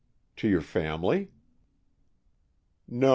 [0.37, 1.29] "To your family?"
[2.87, 3.09] "No.